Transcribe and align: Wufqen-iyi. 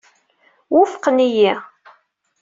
Wufqen-iyi. 0.73 1.53